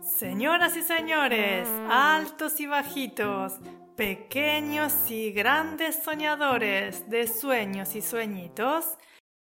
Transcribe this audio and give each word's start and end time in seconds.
Señoras 0.00 0.76
y 0.76 0.82
señores, 0.82 1.68
altos 1.90 2.60
y 2.60 2.66
bajitos, 2.66 3.54
pequeños 3.96 5.10
y 5.10 5.32
grandes 5.32 6.02
soñadores 6.02 7.10
de 7.10 7.26
sueños 7.26 7.94
y 7.96 8.02
sueñitos, 8.02 8.98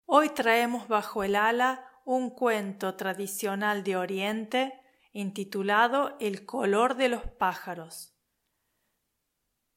hoy 0.06 0.30
traemos 0.30 0.88
bajo 0.88 1.22
el 1.22 1.36
ala 1.36 1.86
un 2.04 2.30
cuento 2.30 2.94
tradicional 2.94 3.84
de 3.84 3.96
Oriente 3.96 4.80
intitulado 5.12 6.16
El 6.18 6.44
color 6.44 6.96
de 6.96 7.08
los 7.08 7.22
pájaros. 7.22 8.14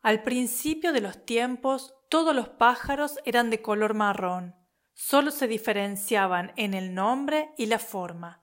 Al 0.02 0.24
principio 0.24 0.94
de 0.94 1.02
los 1.02 1.26
tiempos, 1.26 1.94
todos 2.10 2.36
los 2.36 2.50
pájaros 2.50 3.18
eran 3.26 3.50
de 3.50 3.62
color 3.62 3.94
marrón, 3.94 4.56
solo 4.98 5.30
se 5.30 5.48
diferenciaban 5.48 6.52
en 6.56 6.74
el 6.74 6.96
nombre 6.96 7.52
y 7.56 7.68
la 7.68 7.78
forma, 7.78 8.42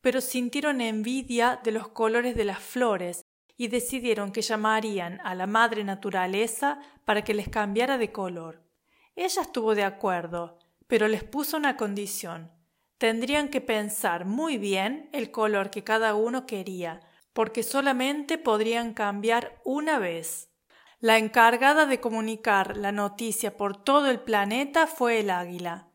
pero 0.00 0.20
sintieron 0.20 0.80
envidia 0.80 1.60
de 1.64 1.72
los 1.72 1.88
colores 1.88 2.36
de 2.36 2.44
las 2.44 2.60
flores 2.60 3.24
y 3.56 3.66
decidieron 3.66 4.30
que 4.30 4.40
llamarían 4.40 5.20
a 5.24 5.34
la 5.34 5.48
madre 5.48 5.82
naturaleza 5.82 6.78
para 7.04 7.22
que 7.24 7.34
les 7.34 7.48
cambiara 7.48 7.98
de 7.98 8.12
color. 8.12 8.62
Ella 9.16 9.42
estuvo 9.42 9.74
de 9.74 9.82
acuerdo, 9.82 10.60
pero 10.86 11.08
les 11.08 11.24
puso 11.24 11.56
una 11.56 11.76
condición. 11.76 12.52
Tendrían 12.98 13.48
que 13.48 13.60
pensar 13.60 14.24
muy 14.24 14.56
bien 14.56 15.10
el 15.12 15.32
color 15.32 15.70
que 15.70 15.82
cada 15.82 16.14
uno 16.14 16.46
quería, 16.46 17.00
porque 17.32 17.64
solamente 17.64 18.38
podrían 18.38 18.94
cambiar 18.94 19.60
una 19.64 19.98
vez. 19.98 20.48
La 21.00 21.18
encargada 21.18 21.86
de 21.86 22.00
comunicar 22.00 22.76
la 22.76 22.92
noticia 22.92 23.56
por 23.56 23.76
todo 23.76 24.08
el 24.10 24.20
planeta 24.20 24.86
fue 24.86 25.20
el 25.20 25.30
águila. 25.30 25.87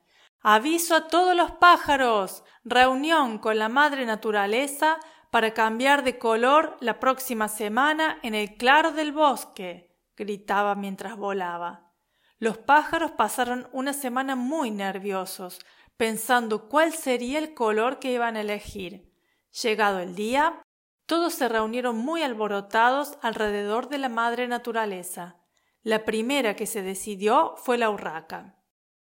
Aviso 0.45 0.93
a 0.95 1.07
todos 1.07 1.37
los 1.37 1.51
pájaros. 1.51 2.43
Reunión 2.65 3.37
con 3.37 3.57
la 3.57 3.69
madre 3.69 4.05
naturaleza 4.05 4.99
para 5.31 5.53
cambiar 5.53 6.03
de 6.03 6.19
color 6.19 6.75
la 6.81 6.99
próxima 6.99 7.47
semana 7.47 8.19
en 8.23 8.35
el 8.35 8.57
claro 8.57 8.91
del 8.91 9.13
bosque, 9.13 9.95
gritaba 10.17 10.75
mientras 10.75 11.15
volaba. 11.15 11.93
Los 12.39 12.57
pájaros 12.57 13.11
pasaron 13.11 13.69
una 13.71 13.93
semana 13.93 14.35
muy 14.35 14.69
nerviosos, 14.69 15.59
pensando 15.95 16.67
cuál 16.67 16.91
sería 16.91 17.39
el 17.39 17.53
color 17.53 17.99
que 17.99 18.11
iban 18.11 18.35
a 18.35 18.41
elegir. 18.41 19.13
Llegado 19.61 19.99
el 19.99 20.13
día, 20.13 20.61
todos 21.05 21.35
se 21.35 21.47
reunieron 21.47 21.95
muy 21.97 22.21
alborotados 22.21 23.17
alrededor 23.21 23.87
de 23.87 23.97
la 23.97 24.09
madre 24.09 24.49
naturaleza. 24.49 25.37
La 25.83 26.03
primera 26.03 26.57
que 26.57 26.65
se 26.65 26.81
decidió 26.81 27.55
fue 27.55 27.77
la 27.77 27.89
urraca. 27.89 28.57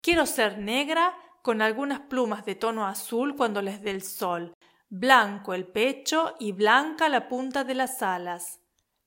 Quiero 0.01 0.25
ser 0.25 0.57
negra 0.57 1.13
con 1.41 1.61
algunas 1.61 2.01
plumas 2.01 2.45
de 2.45 2.55
tono 2.55 2.85
azul 2.85 3.35
cuando 3.35 3.61
les 3.61 3.81
dé 3.81 3.91
el 3.91 4.01
sol, 4.01 4.53
blanco 4.89 5.53
el 5.53 5.65
pecho 5.67 6.35
y 6.39 6.51
blanca 6.51 7.09
la 7.09 7.27
punta 7.27 7.63
de 7.63 7.75
las 7.75 8.01
alas. 8.01 8.59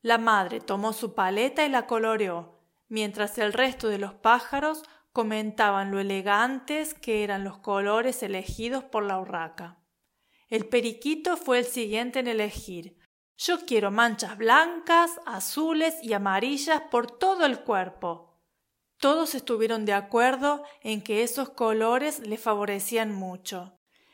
La 0.02 0.18
madre 0.18 0.60
tomó 0.60 0.92
su 0.92 1.14
paleta 1.14 1.64
y 1.64 1.68
la 1.68 1.86
coloreó, 1.86 2.60
mientras 2.88 3.38
el 3.38 3.52
resto 3.52 3.88
de 3.88 3.98
los 3.98 4.14
pájaros 4.14 4.82
comentaban 5.12 5.90
lo 5.90 6.00
elegantes 6.00 6.94
que 6.94 7.24
eran 7.24 7.44
los 7.44 7.58
colores 7.58 8.22
elegidos 8.22 8.84
por 8.84 9.02
la 9.02 9.18
urraca. 9.18 9.78
El 10.48 10.66
periquito 10.66 11.36
fue 11.36 11.58
el 11.58 11.64
siguiente 11.64 12.20
en 12.20 12.28
elegir. 12.28 12.98
Yo 13.36 13.64
quiero 13.66 13.90
manchas 13.90 14.36
blancas, 14.36 15.20
azules 15.26 15.96
y 16.02 16.12
amarillas 16.12 16.82
por 16.90 17.10
todo 17.10 17.46
el 17.46 17.60
cuerpo. 17.60 18.29
Todos 19.00 19.34
estuvieron 19.34 19.86
de 19.86 19.94
acuerdo 19.94 20.62
en 20.82 21.02
que 21.02 21.22
esos 21.22 21.48
colores 21.48 22.20
le 22.20 22.36
favorecían 22.36 23.12
mucho. 23.12 23.72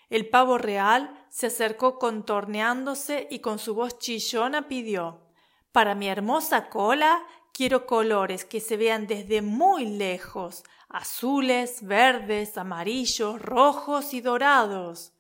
El 0.09 0.29
pavo 0.29 0.59
real 0.59 1.27
se 1.29 1.49
acercó 1.49 1.99
contorneándose 1.99 3.27
y 3.29 3.41
con 3.41 3.59
su 3.59 3.75
voz 3.75 3.99
chillona 3.99 4.69
pidió 4.69 5.27
Para 5.73 5.97
mi 5.97 6.07
hermosa 6.09 6.69
cola 6.69 7.21
quiero 7.53 7.85
colores 7.85 8.45
que 8.45 8.61
se 8.61 8.77
vean 8.77 9.09
desde 9.09 9.43
muy 9.43 9.87
lejos, 9.87 10.63
azules, 10.89 11.85
verdes, 11.85 12.57
amarillos, 12.57 13.43
rojos 13.43 14.15
y 14.15 14.21
dorados. 14.21 15.15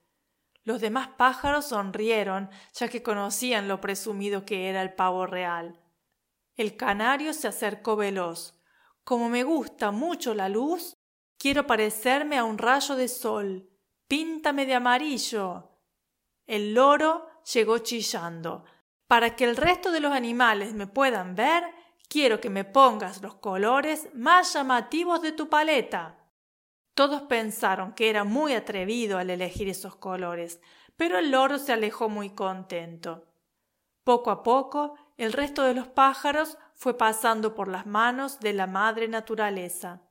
Los 0.62 0.80
demás 0.80 1.08
pájaros 1.16 1.66
sonrieron, 1.66 2.50
ya 2.72 2.88
que 2.88 3.02
conocían 3.02 3.66
lo 3.66 3.80
presumido 3.80 4.44
que 4.44 4.68
era 4.68 4.80
el 4.82 4.94
pavo 4.94 5.26
real. 5.26 5.80
El 6.54 6.76
canario 6.76 7.32
se 7.32 7.48
acercó 7.48 7.96
veloz. 7.96 8.55
Como 9.06 9.28
me 9.28 9.44
gusta 9.44 9.92
mucho 9.92 10.34
la 10.34 10.48
luz, 10.48 10.96
quiero 11.38 11.64
parecerme 11.64 12.38
a 12.38 12.42
un 12.42 12.58
rayo 12.58 12.96
de 12.96 13.06
sol. 13.06 13.70
Píntame 14.08 14.66
de 14.66 14.74
amarillo. 14.74 15.70
El 16.44 16.74
loro 16.74 17.28
llegó 17.54 17.78
chillando. 17.78 18.64
Para 19.06 19.36
que 19.36 19.44
el 19.44 19.56
resto 19.56 19.92
de 19.92 20.00
los 20.00 20.12
animales 20.12 20.74
me 20.74 20.88
puedan 20.88 21.36
ver, 21.36 21.62
quiero 22.08 22.40
que 22.40 22.50
me 22.50 22.64
pongas 22.64 23.22
los 23.22 23.36
colores 23.36 24.08
más 24.12 24.54
llamativos 24.54 25.22
de 25.22 25.30
tu 25.30 25.48
paleta. 25.48 26.18
Todos 26.92 27.22
pensaron 27.22 27.92
que 27.92 28.10
era 28.10 28.24
muy 28.24 28.54
atrevido 28.54 29.18
al 29.18 29.30
elegir 29.30 29.68
esos 29.68 29.94
colores, 29.94 30.60
pero 30.96 31.16
el 31.18 31.30
loro 31.30 31.60
se 31.60 31.72
alejó 31.72 32.08
muy 32.08 32.30
contento. 32.30 33.28
Poco 34.02 34.32
a 34.32 34.42
poco, 34.42 34.96
el 35.16 35.32
resto 35.32 35.62
de 35.62 35.74
los 35.74 35.86
pájaros 35.86 36.58
fue 36.76 36.96
pasando 36.96 37.54
por 37.54 37.68
las 37.68 37.86
manos 37.86 38.38
de 38.38 38.52
la 38.52 38.66
madre 38.66 39.08
naturaleza. 39.08 40.02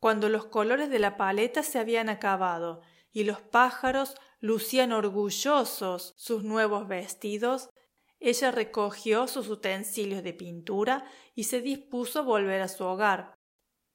Cuando 0.00 0.28
los 0.28 0.46
colores 0.46 0.90
de 0.90 0.98
la 0.98 1.16
paleta 1.16 1.62
se 1.62 1.78
habían 1.78 2.08
acabado 2.08 2.82
y 3.12 3.22
los 3.24 3.40
pájaros 3.40 4.16
lucían 4.40 4.92
orgullosos 4.92 6.12
sus 6.16 6.42
nuevos 6.42 6.88
vestidos, 6.88 7.70
ella 8.18 8.50
recogió 8.50 9.28
sus 9.28 9.48
utensilios 9.48 10.24
de 10.24 10.32
pintura 10.32 11.04
y 11.34 11.44
se 11.44 11.60
dispuso 11.60 12.18
a 12.18 12.22
volver 12.22 12.60
a 12.62 12.68
su 12.68 12.84
hogar. 12.84 13.34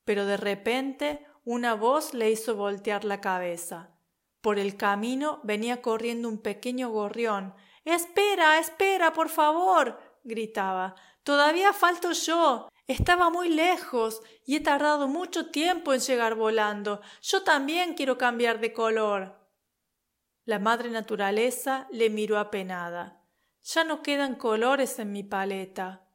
Pero 0.06 0.26
de 0.26 0.38
repente 0.38 1.26
una 1.44 1.76
voz 1.76 2.14
le 2.14 2.32
hizo 2.32 2.56
voltear 2.56 3.04
la 3.04 3.20
cabeza. 3.20 3.98
Por 4.42 4.60
el 4.60 4.78
camino 4.78 5.42
venía 5.44 5.82
corriendo 5.82 6.30
un 6.30 6.38
pequeño 6.38 6.90
gorrión. 6.90 7.54
Espera, 7.84 8.60
espera, 8.60 9.12
por 9.12 9.28
favor. 9.28 10.00
gritaba. 10.24 10.96
Todavía 11.28 11.74
falto 11.74 12.14
yo. 12.14 12.70
Estaba 12.88 13.30
muy 13.30 13.50
lejos 13.50 14.22
y 14.46 14.56
he 14.56 14.60
tardado 14.62 15.10
mucho 15.10 15.52
tiempo 15.52 15.94
en 15.94 16.00
llegar 16.00 16.36
volando. 16.36 17.02
Yo 17.22 17.44
también 17.44 17.96
quiero 17.96 18.18
cambiar 18.18 18.62
de 18.62 18.72
color. 18.72 19.38
La 20.46 20.58
madre 20.58 20.90
naturaleza 20.90 21.86
le 21.92 22.10
miró 22.10 22.40
apenada. 22.40 23.26
Ya 23.62 23.84
no 23.84 24.02
quedan 24.02 24.36
colores 24.36 25.00
en 25.00 25.12
mi 25.12 25.24
paleta. 25.24 26.08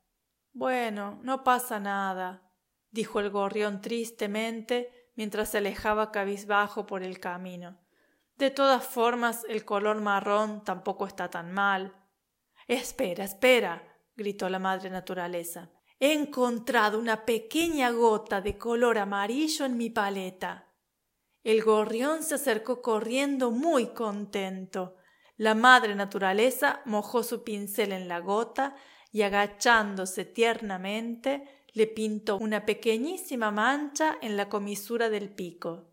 Bueno, 0.55 1.21
no 1.23 1.45
pasa 1.45 1.79
nada, 1.79 2.51
dijo 2.91 3.21
el 3.21 3.29
gorrión 3.29 3.83
tristemente 3.83 5.11
mientras 5.15 5.51
se 5.51 5.59
alejaba 5.59 6.11
cabizbajo 6.11 6.87
por 6.87 7.03
el 7.03 7.21
camino. 7.21 7.79
De 8.37 8.51
todas 8.51 8.87
formas, 8.87 9.45
el 9.51 9.67
color 9.67 10.01
marrón 10.01 10.65
tampoco 10.65 11.07
está 11.07 11.29
tan 11.29 11.53
mal. 11.53 11.95
Espera, 12.67 13.25
espera, 13.25 13.92
gritó 14.17 14.49
la 14.49 14.59
madre 14.59 14.91
naturaleza. 14.91 15.71
He 15.99 16.13
encontrado 16.13 16.99
una 16.99 17.25
pequeña 17.25 17.91
gota 17.91 18.41
de 18.41 18.59
color 18.59 18.99
amarillo 18.99 19.65
en 19.65 19.77
mi 19.77 19.91
paleta. 19.91 20.69
El 21.45 21.63
gorrión 21.63 22.23
se 22.23 22.37
acercó 22.37 22.83
corriendo 22.83 23.51
muy 23.51 23.89
contento. 23.89 24.97
La 25.37 25.55
madre 25.55 25.95
naturaleza 25.95 26.83
mojó 26.85 27.23
su 27.23 27.43
pincel 27.43 27.93
en 27.93 28.09
la 28.09 28.21
gota 28.21 28.77
y 29.13 29.23
agachándose 29.23 30.25
tiernamente 30.25 31.67
le 31.73 31.87
pintó 31.87 32.37
una 32.37 32.67
pequeñísima 32.67 33.51
mancha 33.51 34.19
en 34.21 34.37
la 34.37 34.49
comisura 34.49 35.09
del 35.09 35.31
pico. 35.31 35.89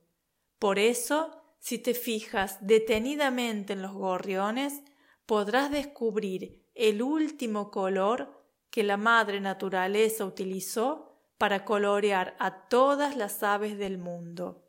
Por 0.59 0.77
eso, 0.77 1.41
si 1.59 1.79
te 1.79 1.93
fijas 1.93 2.57
detenidamente 2.61 3.73
en 3.73 3.81
los 3.81 3.93
gorriones, 3.93 4.81
podrás 5.25 5.71
descubrir 5.71 6.65
el 6.79 7.01
último 7.01 7.71
color 7.71 8.29
que 8.71 8.83
la 8.83 8.95
madre 8.95 9.41
naturaleza 9.41 10.23
utilizó 10.23 11.11
para 11.37 11.65
colorear 11.65 12.37
a 12.39 12.69
todas 12.69 13.17
las 13.17 13.43
aves 13.43 13.77
del 13.77 13.97
mundo. 13.97 14.63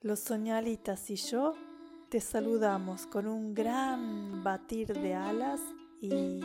Los 0.00 0.20
soñalitas 0.20 1.10
y 1.10 1.16
yo 1.16 1.54
te 2.08 2.20
saludamos 2.20 3.06
con 3.06 3.26
un 3.26 3.54
gran 3.54 4.44
batir 4.44 4.92
de 4.92 5.14
alas 5.14 5.60
y 6.00 6.40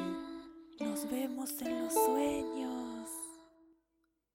nos 0.80 1.10
vemos 1.12 1.62
en 1.62 1.84
los 1.84 1.94
sueños. 1.94 2.93